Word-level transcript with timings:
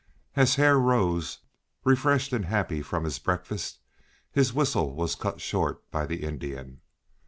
As 0.35 0.55
Hare 0.55 0.79
rose, 0.79 1.41
refreshed 1.83 2.33
and 2.33 2.45
happy 2.45 2.81
from 2.81 3.03
his 3.03 3.19
breakfast, 3.19 3.77
his 4.31 4.51
whistle 4.51 4.95
was 4.95 5.13
cut 5.13 5.39
short 5.39 5.87
by 5.91 6.07
the 6.07 6.23
Indian. 6.23 6.81